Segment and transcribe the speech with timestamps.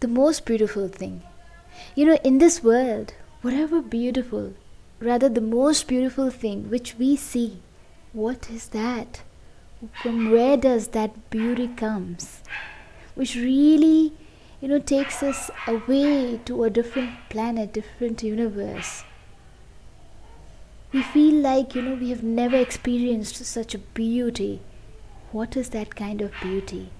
[0.00, 1.22] the most beautiful thing.
[1.94, 4.54] You know, in this world, whatever beautiful,
[5.00, 7.60] rather the most beautiful thing which we see,
[8.12, 9.22] what is that?
[10.02, 12.42] From where does that beauty comes?
[13.14, 14.12] Which really,
[14.60, 19.04] you know, takes us away to a different planet, different universe.
[20.92, 24.60] We feel like, you know, we have never experienced such a beauty.
[25.32, 26.90] What is that kind of beauty?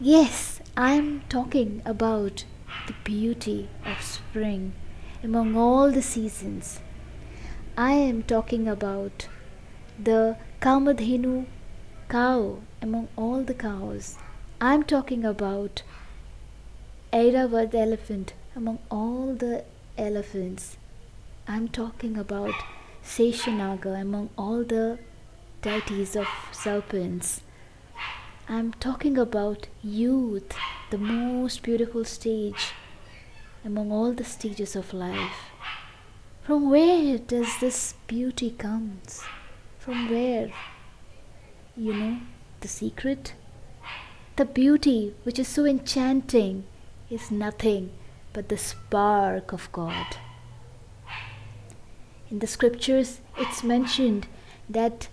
[0.00, 2.46] Yes, I'm talking about
[2.86, 4.72] the beauty of spring
[5.22, 6.80] among all the seasons.
[7.76, 9.28] I am talking about
[10.02, 11.44] the Kamadhenu
[12.08, 14.16] cow among all the cows.
[14.62, 15.82] I'm talking about
[17.12, 19.64] Airavat elephant among all the
[19.98, 20.78] elephants.
[21.46, 22.54] I'm talking about
[23.04, 24.98] Seshanaga among all the
[25.60, 27.42] deities of serpents.
[28.48, 30.52] I'm talking about youth,
[30.90, 32.72] the most beautiful stage
[33.64, 35.50] among all the stages of life.
[36.42, 39.22] From where does this beauty comes?
[39.78, 40.50] From where?
[41.76, 42.18] You know,
[42.60, 43.34] the secret?
[44.34, 46.64] The beauty which is so enchanting
[47.08, 47.92] is nothing
[48.32, 50.16] but the spark of God.
[52.28, 54.26] In the scriptures, it's mentioned
[54.68, 55.08] that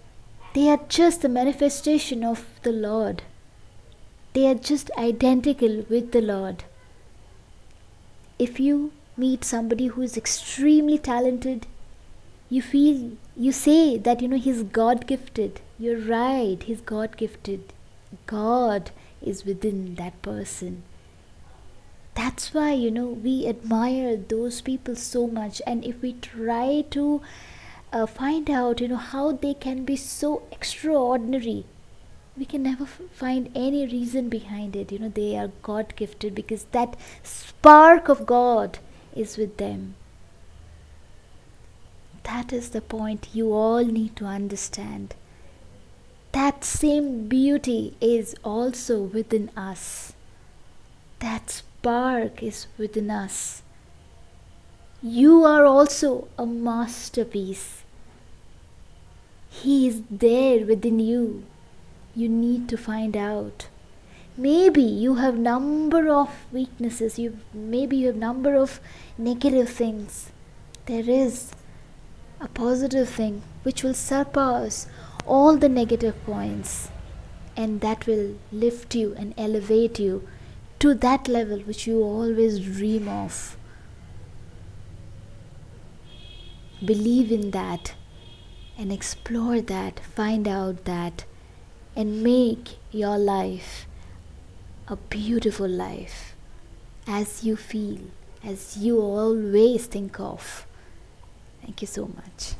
[0.54, 3.22] they are just the manifestation of the Lord.
[4.34, 6.64] They are just identical with the Lord.
[8.38, 11.68] If you meet somebody who is extremely talented,
[12.50, 15.62] you feel, you say that, you know, he's God gifted.
[15.78, 17.74] You're right, he's God gifted.
[18.26, 18.92] God
[19.22, 20.84] is within that person.
[22.16, 25.62] That's why, you know, we admire those people so much.
[25.66, 27.22] And if we try to
[27.92, 31.66] uh, find out you know how they can be so extraordinary
[32.40, 34.92] we can never f- find any reason behind it.
[34.92, 38.80] You know they are god gifted because that spark of god
[39.14, 39.96] is with them.
[42.24, 45.16] That is the point you all need to understand.
[46.32, 50.14] That same beauty is also within us.
[51.20, 53.64] That spark is within us.
[55.02, 57.84] You are also a masterpiece.
[59.50, 61.46] He is there within you.
[62.16, 63.68] You need to find out.
[64.38, 67.20] Maybe you have number of weaknesses.
[67.20, 68.80] You maybe you have number of
[69.18, 70.32] negative things.
[70.86, 71.52] There is
[72.40, 74.88] a positive thing which will surpass
[75.28, 76.90] all the negative points
[77.56, 80.28] and that will lift you and elevate you
[80.80, 83.58] to that level which you always dream of.
[86.84, 87.94] believe in that
[88.78, 91.26] and explore that, find out that,
[92.00, 93.86] and make your life
[94.88, 96.34] a beautiful life
[97.06, 98.00] as you feel,
[98.42, 100.66] as you always think of.
[101.62, 102.42] Thank you so much.